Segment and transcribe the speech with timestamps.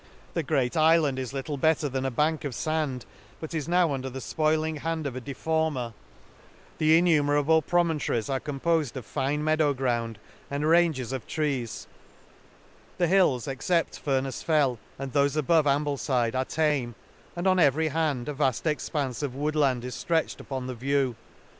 [0.33, 3.05] —The great illand is little better than a bank of fand,
[3.39, 5.93] bu£ is now under the fpoiling hand of a defarmer,—
[6.79, 10.17] The innumerable pro montories are compofed of fine meadow ground,
[10.49, 11.85] and ranges of trees;—
[12.97, 16.45] the hills except Furnefs Fell, and thofe above Amr 182' An Excursion td Amblcftde, are
[16.81, 16.95] tame;
[17.35, 21.15] and on every hand a vaft expanfe of wood land is ftretched upon the view.